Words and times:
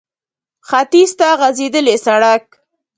ختيځ 0.67 1.11
ته 1.19 1.27
غځېدلی 1.39 1.95
سړک 2.05 2.45